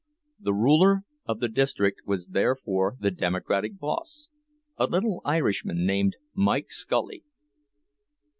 [0.39, 4.31] The ruler of the district was therefore the Democratic boss,
[4.75, 7.23] a little Irishman named Mike Scully.